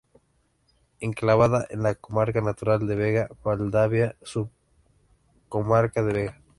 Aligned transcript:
Enclavada 0.99 1.67
en 1.69 1.83
la 1.83 1.93
comarca 1.93 2.41
natural 2.41 2.87
de 2.87 2.95
Vega-Valdavia, 2.95 4.15
subcomarca 4.23 6.01
de 6.01 6.13
Vega. 6.13 6.41